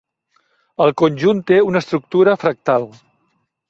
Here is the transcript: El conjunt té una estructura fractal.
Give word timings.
El 0.85 0.93
conjunt 1.03 1.43
té 1.53 1.61
una 1.69 1.85
estructura 1.87 2.37
fractal. 2.47 2.93